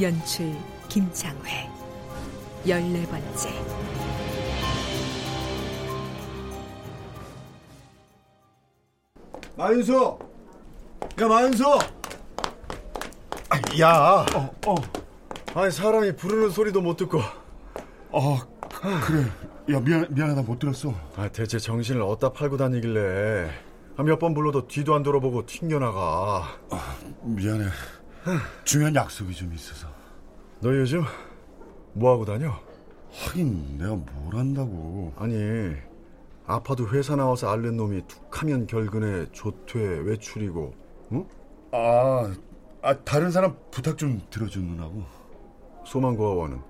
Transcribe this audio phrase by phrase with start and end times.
[0.00, 0.52] 연출
[0.88, 1.70] 김창회
[2.66, 3.50] 열네 번째
[9.56, 10.18] 만수!
[11.20, 11.64] 야, 만수!
[13.78, 14.74] 야, 어, 어.
[15.54, 17.20] 아니, 사람이 부르는 소리도 못 듣고.
[18.10, 18.38] 어,
[19.06, 19.24] 그래.
[19.70, 20.92] 야, 미안, 미안하다, 못 들었어.
[21.16, 23.48] 아, 대체 정신을 어디다 팔고 다니길래.
[23.96, 26.58] 아, 몇번 불러도 뒤도 안 돌아보고 튕겨나가.
[26.70, 27.66] 아, 미안해.
[28.64, 29.86] 중요한 약속이 좀 있어서.
[30.60, 31.02] 너 요즘
[31.92, 32.52] 뭐 하고 다녀?
[33.12, 35.12] 하긴, 내가 뭘 한다고.
[35.16, 35.36] 아니,
[36.46, 40.74] 아파도 회사 나와서 앓는 놈이 툭하면 결근에 조퇴, 외출이고,
[41.12, 41.26] 응?
[41.72, 42.34] 아,
[42.82, 45.02] 아, 다른 사람 부탁 좀 들어준 누나고.
[45.86, 46.60] 소망고아원은?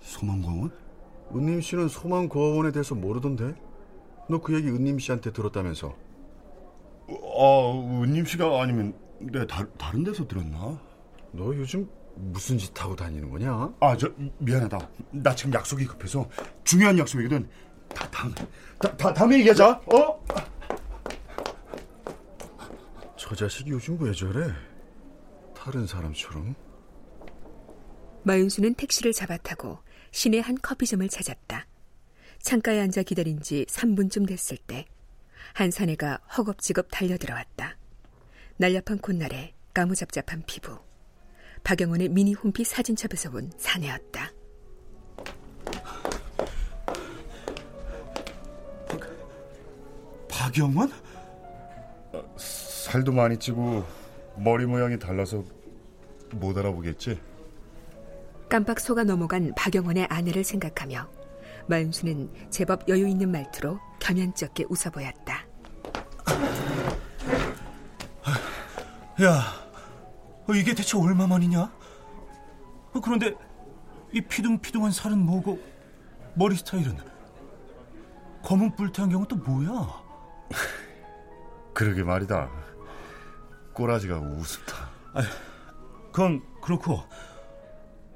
[0.00, 0.70] 소망공원?
[1.34, 3.54] 은님 씨는 소망고아원에 대해서 모르던데?
[4.28, 5.94] 너 그 얘기 은님 씨한테 들었다면서?
[7.08, 8.94] 아, 은님 씨가 아니면
[9.30, 10.80] 내가 다, 다른 데서 들었나?
[11.32, 13.72] 너 요즘 무슨 짓 하고 다니는 거냐?
[13.80, 14.90] 아, 저 미안하다.
[15.12, 16.28] 나 지금 약속이 급해서
[16.64, 17.48] 중요한 약속이거든.
[17.94, 18.34] 다 다음에,
[18.78, 19.70] 다, 다 다음에 얘기하자.
[19.70, 20.24] 어?
[23.16, 24.50] 저 자식이 요즘 왜 저래?
[25.54, 26.54] 다른 사람처럼?
[28.24, 29.78] 마윤수는 택시를 잡아타고
[30.10, 31.66] 시내 한 커피점을 찾았다.
[32.40, 34.86] 창가에 앉아 기다린 지 3분쯤 됐을 때
[35.54, 37.76] 한 사내가 허겁지겁 달려들어왔다.
[38.62, 40.78] 날렵한 콧날에 까무잡잡한 피부.
[41.64, 44.30] 박영원의 미니 홈피 사진첩에서 본 사내였다.
[50.28, 50.92] 박영원?
[52.36, 53.84] 살도 많이 찌고
[54.36, 55.44] 머리 모양이 달라서
[56.30, 57.20] 못 알아보겠지?
[58.48, 61.10] 깜빡 속아 넘어간 박영원의 아내를 생각하며
[61.66, 65.48] 마윤수는 제법 여유 있는 말투로 겸연쩍게 웃어 보였다.
[69.20, 69.42] 야,
[70.48, 71.60] 어, 이게 대체 얼마만이냐?
[71.60, 73.34] 어, 그런데
[74.12, 75.60] 이 피둥피둥한 살은 뭐고
[76.34, 76.96] 머리 스타일은
[78.42, 80.02] 검은 뿔테 안경은 또 뭐야?
[81.74, 82.50] 그러게 말이다.
[83.74, 84.76] 꼬라지가 우습다.
[85.14, 85.22] 아,
[86.10, 87.02] 그건 그렇고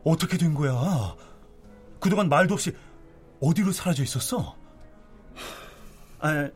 [0.05, 0.73] 어떻게 된 거야?
[2.01, 2.75] 그동안 말도 없이
[3.41, 4.57] 어디로 사라져 있었어?
[6.21, 6.51] 아,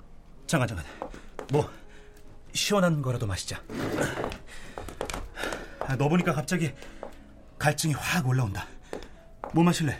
[0.46, 0.84] 잠깐 잠깐.
[1.52, 1.68] 뭐
[2.52, 3.62] 시원한 거라도 마시자.
[5.80, 6.72] 아, 너 보니까 갑자기
[7.58, 8.66] 갈증이 확 올라온다.
[9.52, 9.98] 뭐 마실래?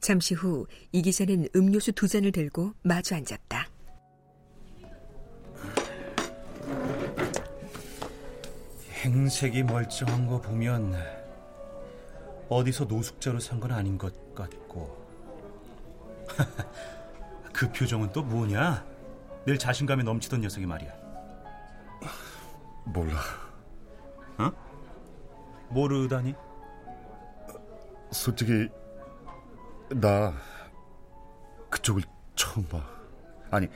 [0.00, 3.66] 잠시 후 이 기자는 음료수 두 잔을 들고 마주 앉았다.
[8.92, 10.94] 행색이 멀쩡한 거 보면
[12.48, 15.06] 어디서 노숙자로 산 건 아닌 것 같고
[17.52, 18.84] 그 표정은 또 뭐냐?
[19.46, 20.92] 늘 자신감에 넘치던 녀석이 말이야.
[22.92, 23.16] 몰라.
[24.38, 24.50] 어?
[25.68, 26.34] 모르다니?
[28.10, 28.68] 솔직히
[29.90, 30.32] 나
[31.70, 32.02] 그쪽을
[32.34, 32.82] 처음 봐.
[33.50, 33.68] 아니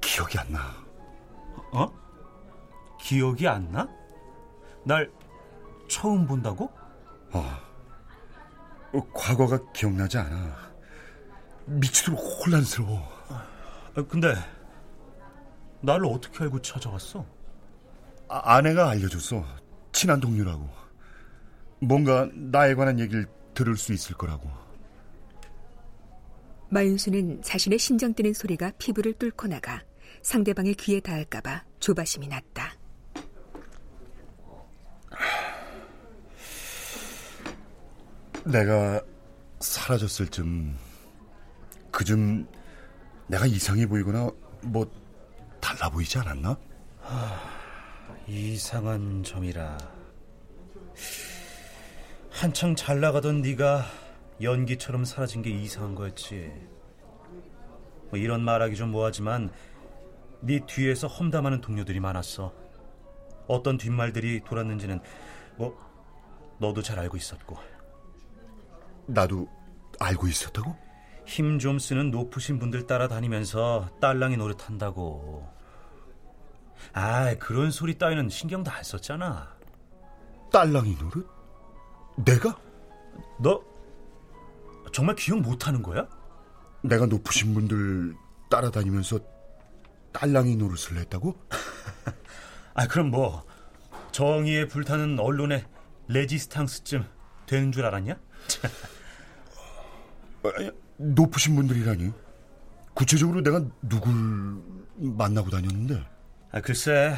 [0.00, 0.60] 기억이 안 나.
[1.72, 1.92] 어?
[2.98, 3.88] 기억이 안 나?
[4.84, 5.10] 날
[5.88, 6.70] 처음 본다고?
[7.32, 7.70] 어.
[8.92, 10.70] 어, 과거가 기억나지 않아.
[11.66, 13.00] 미치도록 혼란스러워.
[13.28, 14.34] 아, 근데
[15.80, 17.24] 나를 어떻게 알고 찾아왔어?
[18.30, 19.44] 아, 아내가 알려줬어.
[19.90, 20.68] 친한 동료라고.
[21.80, 24.48] 뭔가 나에 관한 얘기를 들을 수 있을 거라고.
[26.68, 29.82] 마윤수는 자신의 심장 뛰는 소리가 피부를 뚫고 나가
[30.22, 32.72] 상대방의 귀에 닿을까봐 조바심이 났다.
[38.44, 39.02] 내가
[39.58, 40.76] 사라졌을 쯤
[41.90, 42.46] 그쯤
[43.26, 44.30] 내가 이상해 보이거나
[44.62, 44.88] 뭐
[45.60, 46.56] 달라 보이지 않았나?
[48.32, 49.76] 이상한 점이라
[52.30, 53.84] 한창 잘 나가던 네가
[54.40, 56.52] 연기처럼 사라진 게 이상한 거였지.
[58.08, 59.50] 뭐 이런 말하기 좀 뭐하지만
[60.42, 62.54] 네 뒤에서 험담하는 동료들이 많았어.
[63.48, 65.00] 어떤 뒷말들이 돌았는지는
[65.56, 65.76] 뭐
[66.58, 67.58] 너도 잘 알고 있었고.
[69.06, 69.48] 나도
[69.98, 70.76] 알고 있었다고?
[71.26, 75.59] 힘 좀 쓰는 높으신 분들 따라다니면서 딸랑이 노릇한다고.
[76.92, 79.56] 아, 그런 소리 따위는 신경도 안 썼잖아.
[80.52, 81.28] 딸랑이 노릇?
[82.24, 82.58] 내가?
[83.38, 83.62] 너
[84.92, 86.08] 정말 기억 못하는 거야?
[86.82, 88.14] 내가 높으신 분들
[88.50, 89.20] 따라다니면서
[90.12, 91.36] 딸랑이 노릇을 했다고?
[92.74, 93.44] 아, 그럼 뭐
[94.12, 95.64] 정의에 불타는 언론의
[96.08, 97.06] 레지스탕스쯤
[97.46, 98.18] 되는 줄 알았냐?
[100.96, 102.12] 높으신 분들이라니.
[102.94, 104.12] 구체적으로 내가 누굴
[104.96, 106.04] 만나고 다녔는데?
[106.52, 107.14] 아, 글쎄,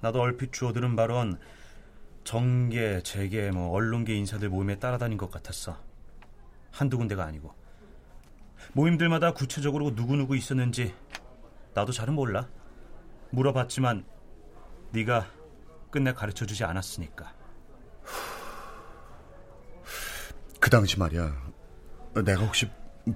[0.00, 1.38] 나도 얼핏 주워들은 바론
[2.24, 5.78] 정계, 재계, 뭐 언론계 인사들 모임에 따라다닌 것 같았어.
[6.72, 7.54] 한두 군데가 아니고.
[8.72, 10.92] 모임들마다 구체적으로 누구 누구 있었는지
[11.74, 12.48] 나도 잘은 몰라.
[13.30, 14.04] 물어봤지만
[14.90, 15.26] 네가
[15.92, 17.32] 끝내 가르쳐 주지 않았으니까.
[20.58, 21.52] 그 당시 말이야.
[22.24, 22.68] 내가 혹시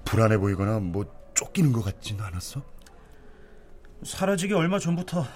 [0.04, 2.75] 불안해 보이거나 뭐 쫓기는 것 같지는 않았어?
[4.02, 5.26] 사라지기 얼마 전부터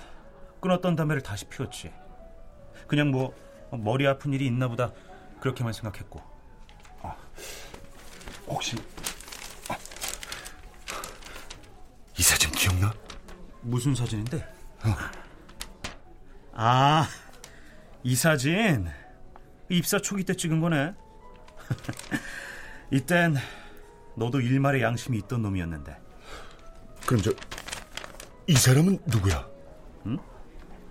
[0.60, 1.92] 끊었던 담배를 다시 피웠지.
[2.86, 3.34] 그냥 뭐
[3.70, 4.92] 머리 아픈 일이 있나 보다
[5.40, 6.20] 그렇게만 생각했고.
[8.46, 8.76] 혹시
[9.68, 9.76] 아,
[12.18, 12.92] 이 사진 기억나?
[13.60, 14.44] 무슨 사진인데?
[16.52, 17.06] 아,
[18.02, 18.88] 이 사진
[19.68, 20.94] 입사 초기 때 찍은 거네.
[22.90, 23.36] 이땐
[24.16, 25.96] 너도 일말의 양심이 있던 놈이었는데.
[27.06, 27.32] 그럼 저
[28.50, 29.48] 이 사람은 누구야?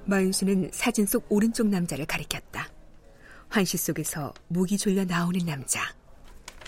[0.06, 2.70] 마윤수는 사진 속 오른쪽 남자를 가리켰다.
[3.50, 5.82] 환시 속에서 목이 졸려 나오는 남자.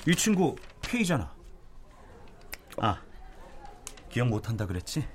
[0.05, 1.33] 이 친구 K잖아.
[2.75, 3.01] 아,
[4.09, 5.07] 기억 못한다 그랬지?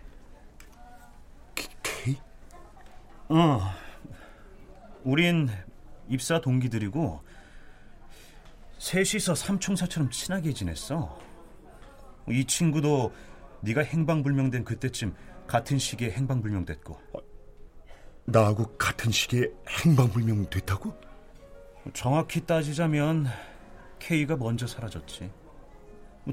[1.83, 2.17] K?
[3.29, 3.61] 어,
[5.05, 5.51] 우린
[6.09, 7.21] 입사 동기들이고
[8.79, 11.19] 셋이서 삼총사처럼 친하게 지냈어.
[12.31, 13.13] 이 친구도
[13.61, 15.15] 네가 행방불명된 그때쯤
[15.47, 17.01] 같은 시기에 행방불명됐고
[18.25, 19.53] 나하고 같은 시기에
[19.85, 20.93] 행방불명 됐다고?
[21.93, 23.27] 정확히 따지자면
[24.01, 25.31] K가 먼저 사라졌지.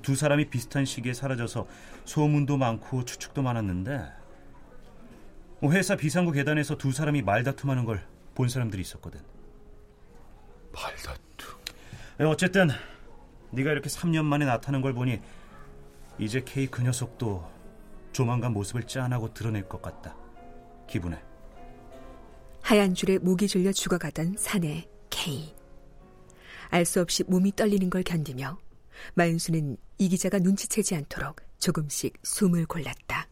[0.02, 1.68] 두 사람이 비슷한 시기에 사라져서
[2.06, 4.12] 소문도 많고 추측도 많았는데
[5.66, 9.22] 회사 비상구 계단에서 두 사람이 말다툼하는 걸 본 사람들이 있었거든.
[10.74, 11.60] 말다툼.
[12.20, 12.70] 예, 어쨌든
[13.52, 15.20] 네가 이렇게 3년 만에 나타난 걸 보니
[16.18, 17.48] 이제 K 그 녀석도
[18.14, 20.16] 조만간 모습을 짠하고 드러낼 것 같다.
[20.88, 21.22] 기분에.
[22.62, 25.54] 하얀 줄에 목이 졸려 죽어가던 사내 K.
[26.70, 28.58] 알 수 없이 몸이 떨리는 걸 견디며
[29.16, 33.28] 마윤수는 이 기자가 눈치채지 않도록 조금씩 숨을 골랐다.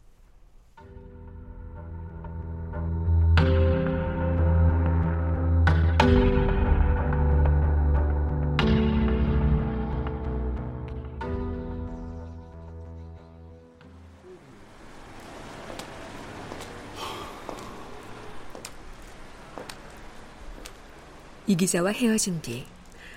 [21.52, 22.64] 이 기자와 헤어진 뒤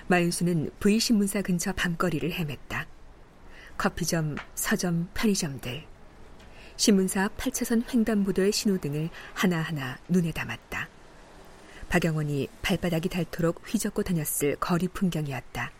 [0.08, 2.84] 마윤수는 V신문사 근처 밤거리를 헤맸다.
[3.78, 5.84] 커피점, 서점, 편의점들.
[6.76, 10.86] 신문사 앞 8차선 횡단보도의 신호등을 하나하나 눈에 담았다.
[11.88, 15.72] 박영원이 발바닥이 닳도록 휘젓고 다녔을 거리 풍경이었다.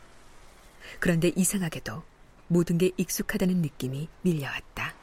[0.99, 2.03] 그런데 이상하게도
[2.49, 4.95] 모든 게 익숙하다는 느낌이 밀려왔다.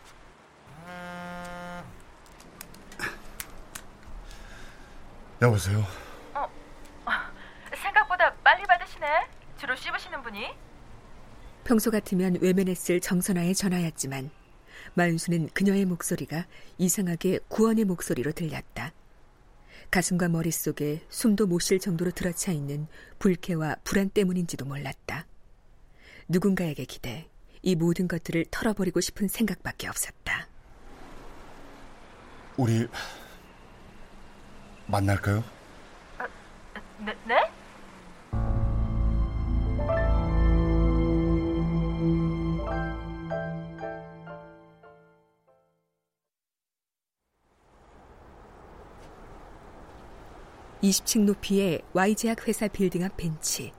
[5.39, 6.12] 여보세요.
[9.03, 9.27] 받으시네.
[9.57, 10.47] 주로 씹으시는 분이?
[11.65, 14.31] 평소 같으면 외면했을 정선아의 전화였지만
[14.95, 16.45] 마윤수는 그녀의 목소리가
[16.77, 18.93] 이상하게 구원의 목소리로 들렸다.
[19.91, 22.87] 가슴과 머릿속에 숨도 못 쉴 정도로 들어차 있는
[23.19, 25.27] 불쾌와 불안 때문인지도 몰랐다.
[26.27, 27.29] 누군가에게 기대
[27.61, 30.47] 이 모든 것들을 털어버리고 싶은 생각밖에 없었다.
[32.57, 32.87] 우리
[34.87, 35.43] 만날까요?
[37.05, 37.15] 네?
[37.25, 37.52] 네?
[50.83, 53.71] 이십 층 높이의 Y제약 회사 빌딩 앞 벤치.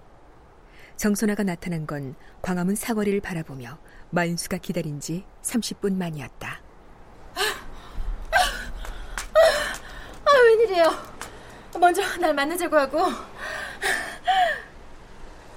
[0.96, 6.62] 정선아가 나타난 건 광화문 사거리를 바라보며 마윤수가 기다린 지 30분 만이었다.
[10.24, 10.90] 아, 웬일이에요?
[11.78, 13.00] 먼저 날 만나자고 하고.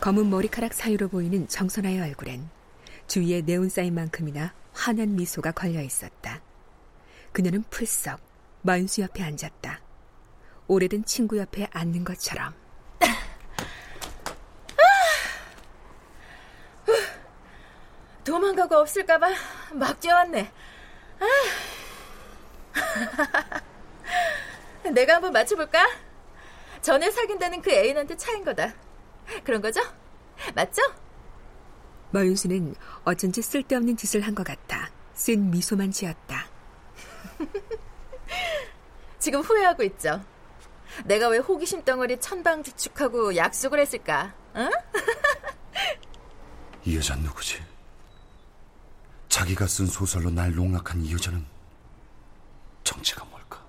[0.01, 2.50] 검은 머리카락 사이로 보이는 정선아의 얼굴엔
[3.08, 6.42] 주위에 네온 사인만큼이나 환한 미소가 걸려 있었다.
[7.32, 8.20] 그녀는 풀썩
[8.63, 9.87] 마윤수 옆에 앉았다.
[10.67, 12.53] 오래된 친구 옆에 앉는 것처럼.
[18.24, 19.27] 도망가고 없을까봐
[19.74, 20.51] 막 뛰어왔네.
[21.19, 21.25] 아.
[24.93, 25.86] 내가 한번 맞춰볼까?
[26.81, 28.74] 전에 사귄다는 그 애인한테 차인 거다.
[29.43, 29.81] 그런 거죠?
[30.55, 30.81] 맞죠?
[32.12, 36.47] 마윤수는 어쩐지 쓸데없는 짓을 한 것 같아 쓴 미소만 지었다.
[39.19, 40.24] 지금 후회하고 있죠?
[41.06, 44.34] 내가 왜 호기심 덩어리 천방지축하고 약속을 했을까?
[44.56, 44.70] 응?
[46.86, 47.62] 이 여자 누구지?
[49.30, 51.46] 자기가 쓴 소설로 날 농락한 이 여자는
[52.84, 53.63] 정체가 뭘까?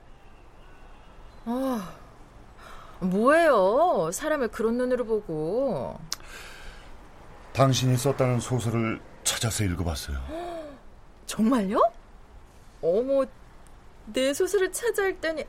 [3.01, 4.11] 뭐예요?
[4.13, 5.99] 사람을 그런 눈으로 보고.
[7.53, 10.19] 당신이 썼다는 소설을 찾아서 읽어봤어요.
[11.27, 11.81] 정말요?
[12.81, 13.25] 어머,
[14.07, 15.45] 내 소설을 찾아 읽다니.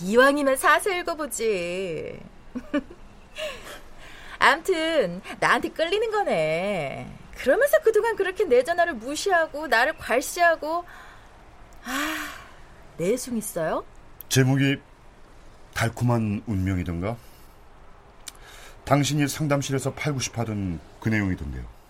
[0.00, 2.20] 아, 이왕이면 사서 읽어보지.
[4.38, 7.06] 암튼, 나한테 끌리는 거네.
[7.36, 10.84] 그러면서 그동안 그렇게 내 전화를 무시하고, 나를 괄시하고.
[11.84, 12.16] 아,
[12.96, 13.84] 내숭 있어요?
[14.28, 14.78] 제목이
[15.74, 17.16] 달콤한 운명이던가?
[18.84, 21.80] 당신이 상담실에서 팔고 싶어하던 그 내용이던데요.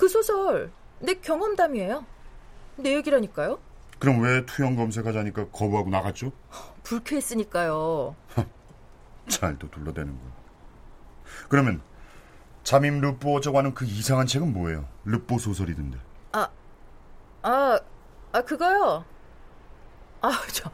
[0.00, 2.06] 그 소설, 내 경험담이에요.
[2.76, 3.58] 내 얘기라니까요.
[4.00, 6.32] 그럼 왜 투영 검색하자니까 거부하고 나갔죠?
[6.82, 8.16] 불쾌했으니까요.
[9.28, 10.18] 잘도 둘러대는군.
[11.48, 11.82] 그러면
[12.64, 14.88] 잠임 르뽀 어쩌고 하는 그 이상한 책은 뭐예요?
[15.04, 15.98] 르뽀 소설이던데.
[17.42, 17.80] 아,
[18.32, 19.04] 아, 그거요.
[20.20, 20.70] 아, 저,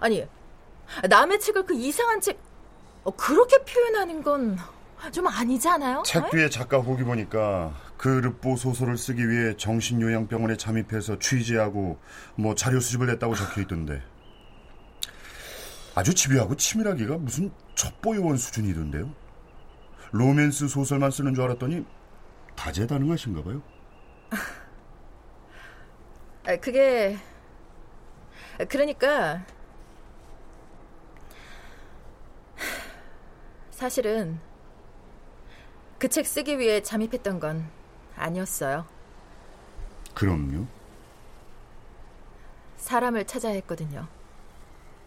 [0.00, 0.26] 아니,
[1.08, 2.38] 남의 책을 그 이상한 책,
[3.04, 4.58] 어, 그렇게 표현하는 건
[5.12, 6.02] 좀 아니지 않아요?
[6.04, 6.28] 책?
[6.30, 11.98] 뒤에 작가 후기 보니까 그 르뽀 소설을 쓰기 위해 정신요양병원에 잠입해서 취재하고
[12.34, 14.02] 뭐 자료 수집을 했다고 적혀 있던데.
[15.94, 19.14] 아주 집요하고 치밀하기가 무슨 첩보 요원 수준이던데요.
[20.12, 21.84] 로맨스 소설만 쓰는 줄 알았더니
[22.56, 23.60] 다재다능하신가 봐요.
[26.46, 27.18] 아, 그게,
[28.70, 29.44] 그러니까,
[33.70, 34.40] 사실은
[35.98, 37.79] 그 책 쓰기 위해 잠입했던 건
[38.20, 38.86] 아니었어요.
[40.14, 40.66] 그럼요.
[42.76, 44.06] 사람을 찾아야 했거든요.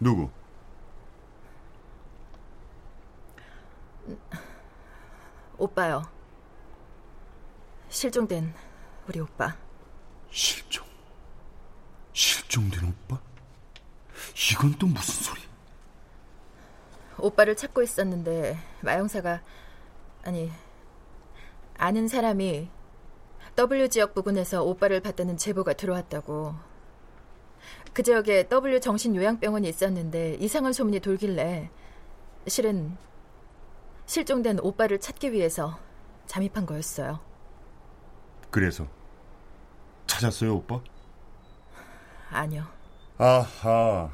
[0.00, 0.30] 누구?
[5.58, 6.02] 오빠요.
[7.88, 8.52] 실종된
[9.08, 9.56] 우리 오빠.
[10.30, 10.84] 실종.
[12.12, 13.20] 실종된 오빠?
[14.52, 15.40] 이건 또 무슨 소리?
[17.18, 19.40] 오빠를 찾고 있었는데 마영사가
[20.24, 20.50] 아니
[21.76, 22.68] 아는 사람이
[23.56, 26.54] W 지역 부근에서 오빠를 봤다는 제보가 들어왔다고.
[27.92, 31.70] 그 지역에 W 정신요양병원이 있었는데 이상한 소문이 돌길래
[32.48, 32.96] 실은
[34.06, 35.78] 실종된 오빠를 찾기 위해서
[36.26, 37.20] 잠입한 거였어요.
[38.50, 38.88] 그래서
[40.06, 40.80] 찾았어요, 오빠?
[42.30, 42.64] 아니요.
[43.18, 44.10] 아하.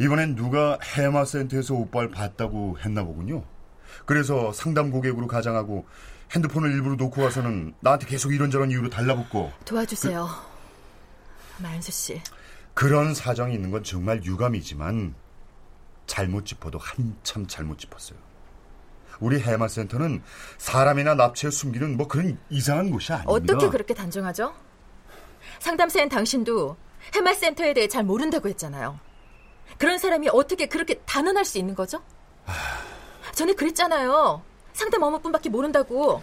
[0.00, 3.44] 이번엔 누가 해마센터에서 오빠를 봤다고 했나 보군요.
[4.04, 5.86] 그래서 상담 고객으로 가장하고
[6.34, 10.28] 핸드폰을 일부러 놓고 와서는 나한테 계속 이런저런 이유로 달라붙고 도와주세요.
[11.58, 12.22] 마연수 씨.
[12.74, 15.14] 그런 사정이 있는 건 정말 유감이지만
[16.06, 18.18] 잘못 짚어도 한참 잘못 짚었어요.
[19.20, 20.22] 우리 해마센터는
[20.58, 23.32] 사람이나 납치에 숨기는 뭐 그런 이상한 곳이 아닙니다.
[23.32, 24.54] 어떻게 그렇게 단정하죠?
[25.60, 26.76] 상담사인 당신도
[27.14, 28.98] 해마센터에 대해 잘 모른다고 했잖아요.
[29.78, 32.02] 그런 사람이 어떻게 그렇게 단언할 수 있는 거죠?
[33.34, 34.42] 전에 그랬잖아요.
[34.72, 36.22] 상담 업무뿐밖에 모른다고.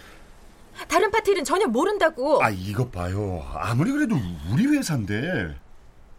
[0.88, 2.44] 다른 파트일은 전혀 모른다고.
[2.44, 3.46] 아 이것 봐요.
[3.54, 4.16] 아무리 그래도
[4.52, 5.56] 우리 회사인데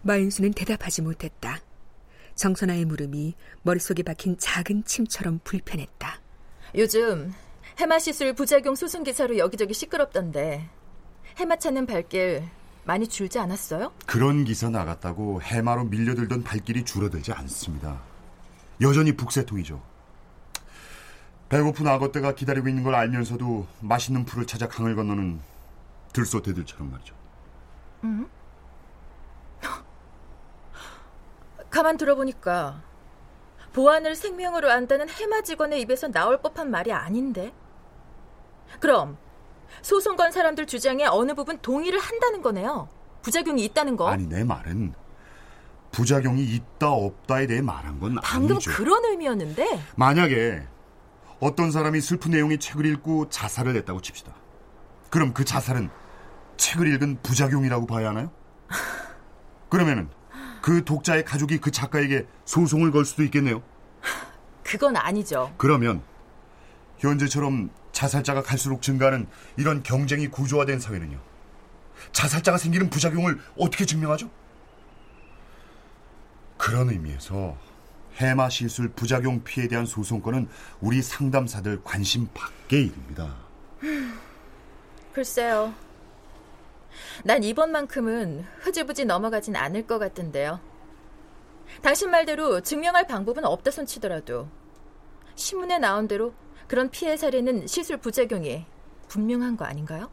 [0.03, 1.59] 마윤수는 대답하지 못했다.
[2.35, 6.21] 정선아의 물음이 머릿속에 박힌 작은 침처럼 불편했다.
[6.77, 7.33] 요즘
[7.79, 10.69] 해마 시술 부작용 소송 기사로 여기저기 시끄럽던데
[11.39, 12.43] 해마 찾는 발길
[12.85, 13.93] 많이 줄지 않았어요?
[14.07, 18.01] 그런 기사 나갔다고 해마로 밀려들던 발길이 줄어들지 않습니다.
[18.81, 19.83] 여전히 북새통이죠.
[21.51, 25.41] 배고픈 악어떼가 기다리고 있는 걸 알면서도 맛있는 풀을 찾아 강을 건너는
[26.13, 27.15] 들소대들처럼 말이죠.
[31.69, 32.83] 가만 들어보니까
[33.73, 37.53] 보안을 생명으로 안다는 해마 직원의 입에서 나올 법한 말이 아닌데.
[38.79, 39.19] 그럼
[39.83, 42.89] 소송 건 사람들 주장에 어느 부분 동의를 한다는 거네요.
[43.23, 44.09] 부작용이 있다는 거.
[44.09, 44.95] 아니 내 말은
[45.91, 48.71] 부작용이 있다 없다에 대해 말한 건 방금 아니죠.
[48.71, 50.65] 그런 의미였는데 만약에
[51.41, 54.35] 어떤 사람이 슬픈 내용의 책을 읽고 자살을 했다고 칩시다.
[55.09, 55.91] 그럼 그 자살은
[56.59, 58.31] 책을 읽은 부작용이라고 봐야 하나요?
[59.71, 60.11] 그러면은
[60.61, 63.63] 그 독자의 가족이 그 작가에게 소송을 걸 수도 있겠네요.
[64.63, 65.53] 그건 아니죠.
[65.57, 66.03] 그러면
[66.99, 71.19] 현재처럼 자살자가 갈수록 증가하는 이런 경쟁이 구조화된 사회는요.
[72.13, 74.31] 자살자가 생기는 부작용을 어떻게 증명하죠?
[76.59, 77.57] 그런 의미에서
[78.21, 80.47] 해마 시술 부작용 피해에 대한 소송권은
[80.83, 83.35] 우리 상담사들 관심 밖의 일입니다.
[85.15, 85.73] 글쎄요.
[87.25, 90.61] 난 이번만큼은 흐지부지 넘어가진 않을 것 같은데요.
[91.83, 94.49] 당신 말대로 증명할 방법은 없다 손치더라도
[95.35, 96.35] 신문에 나온 대로
[96.69, 98.67] 그런 피해 사례는 시술 부작용이
[99.09, 100.11] 분명한 거 아닌가요?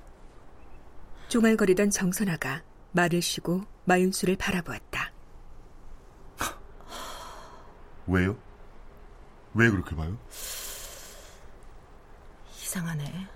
[1.27, 5.16] 종알거리던 정선아가 말을 쉬고 마윤수를 바라보았다.
[8.07, 8.37] 왜요?
[9.53, 10.17] 왜 그렇게 봐요?
[12.61, 13.27] 이상하네.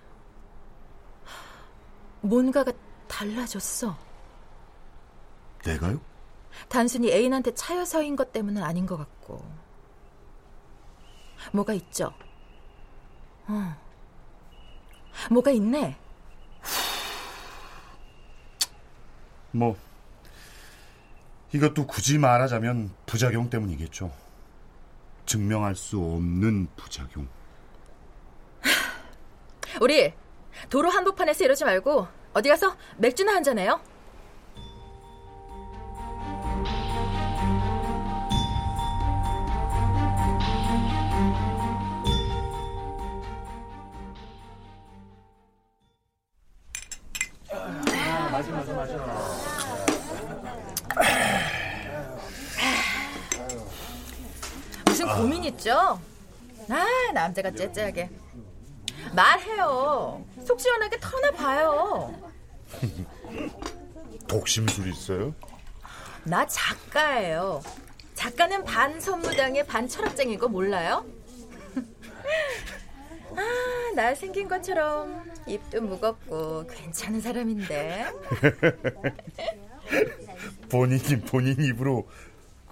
[2.21, 2.71] 뭔가가
[3.07, 3.97] 달라졌어.
[5.65, 5.99] 내가요?
[6.69, 9.43] 단순히 애인한테 차여서인 것 때문은 아닌 것 같고.
[11.51, 12.13] 뭐가 있죠?
[13.47, 13.75] 어.
[15.29, 15.97] 뭐가 있네.
[19.51, 19.75] 뭐
[21.53, 24.11] 이것도 굳이 말하자면 부작용 때문이겠죠.
[25.25, 27.27] 증명할 수 없는 부작용.
[29.81, 30.13] 우리
[30.69, 33.79] 도로 한복판에서 이러지 말고 어디 가서 맥주나 한잔 해요.
[48.31, 49.40] 무슨
[55.17, 55.99] 고민 있죠?
[56.69, 58.09] 아, 남자가 째째하게.
[59.13, 60.23] 말해요.
[60.45, 62.13] 속 시원하게 터나봐요.
[64.27, 65.33] 독심술 있어요?
[66.23, 67.61] 나 작가예요.
[68.13, 71.03] 작가는 반 선무당에 반 철학쟁인 거 몰라요?
[73.35, 78.11] 아, 나 생긴 것처럼 입도 무겁고 괜찮은 사람인데.
[80.69, 82.07] 본인이 본인 입으로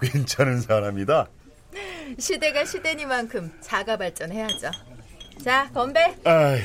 [0.00, 1.28] 괜찮은 사람이다.
[2.18, 4.70] 시대가 시대니만큼 자가 발전해야죠.
[5.42, 6.14] 자, 건배.
[6.24, 6.60] 아휴,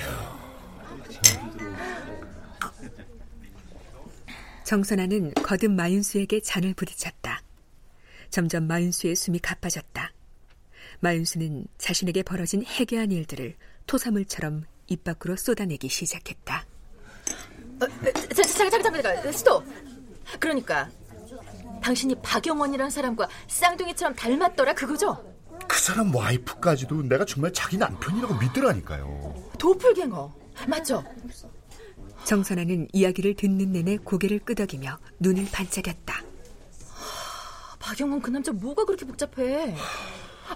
[4.65, 7.41] 정선아는 거듭 마윤수에게 잔을 부딪혔다.
[8.30, 10.12] 점점 마윤수의 숨이 가빠졌다.
[11.00, 16.65] 마윤수는 자신에게 벌어진 해괴한 일들을 토사물처럼 입 밖으로 쏟아내기 시작했다.
[17.82, 17.88] 어,
[18.34, 19.63] 자, 잠깐, 잠깐, 잠깐, 잠깐, 스톱.
[20.39, 20.89] 그러니까
[21.86, 25.24] 당신이 박영원이라는 사람과 쌍둥이처럼 닮았더라 그거죠?
[25.67, 29.52] 그 사람 와이프까지도 내가 정말 자기 남편이라고 믿더라니까요.
[29.60, 30.34] 도플갱어
[30.67, 31.04] 맞죠?
[32.24, 36.24] 정선아는 이야기를 듣는 내내 고개를 끄덕이며 눈을 반짝였다.
[37.78, 39.76] 박영원 그 남자 뭐가 그렇게 복잡해?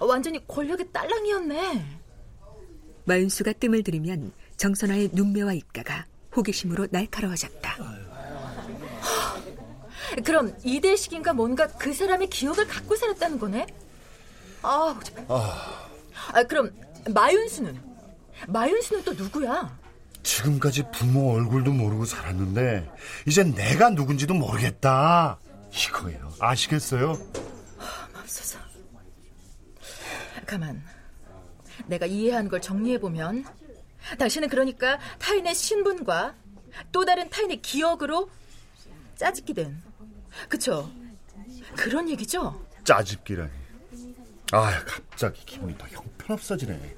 [0.00, 2.00] 완전히 권력의 딸랑이었네.
[3.04, 7.99] 마윤수가 뜸을 들이면 정선아의 눈매와 입가가 호기심으로 날카로워졌다.
[10.24, 13.66] 그럼 이대식인가 뭔가 그 사람의 기억을 갖고 살았다는 거네?
[14.62, 15.26] 아, 복잡해.
[15.28, 16.70] 아, 그럼
[17.08, 17.80] 마윤수는?
[18.48, 19.78] 마윤수는 또 누구야?
[20.22, 22.90] 지금까지 부모 얼굴도 모르고 살았는데
[23.26, 25.38] 이젠 내가 누군지도 모르겠다.
[25.72, 26.32] 이거예요.
[26.40, 27.16] 아시겠어요?
[28.20, 28.58] 없어서.
[30.46, 30.82] 가만.
[31.86, 33.44] 내가 이해한 걸 정리해보면
[34.18, 36.34] 당신은 그러니까 타인의 신분과
[36.92, 38.28] 또 다른 타인의 기억으로
[39.16, 39.80] 짜집기 된
[40.48, 40.90] 그쵸?
[41.76, 42.66] 그런 얘기죠?
[42.84, 43.50] 짜집기라니.
[44.52, 46.96] 아, 갑자기 기분이 더 형편없어지네.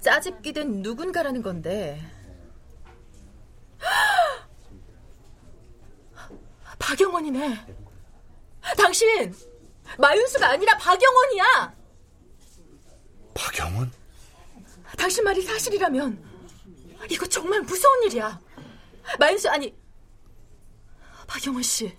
[0.00, 2.00] 짜집기 된 누군가라는 건데
[6.78, 7.66] 박영원이네
[8.76, 9.34] 당신
[9.98, 11.74] 마윤수가 아니라 박영원이야
[13.34, 13.90] 박영은?
[14.96, 16.24] 당신 말이 사실이라면
[17.10, 18.40] 이거 정말 무서운 일이야
[19.18, 19.76] 마윤수 아니
[21.28, 21.92] 박영원 씨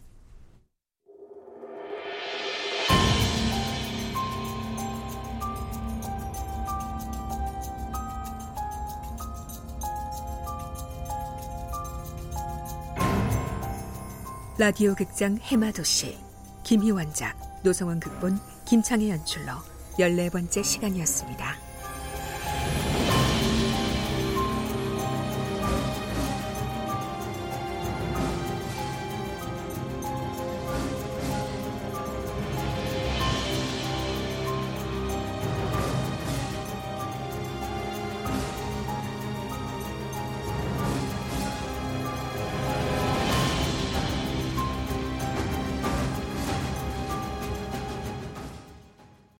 [14.57, 16.17] 라디오 극장 해마도시
[16.63, 19.53] 김희원작 노성원 극본 김창의 연출로
[19.99, 21.68] 14번째 시간이었습니다.